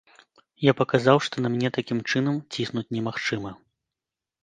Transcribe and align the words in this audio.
Я 0.69 0.73
паказаў, 0.79 1.17
што 1.27 1.35
на 1.47 1.53
мяне 1.57 1.69
такім 1.77 2.01
чынам 2.09 2.43
ціснуць 2.55 2.89
немагчыма. 2.99 3.51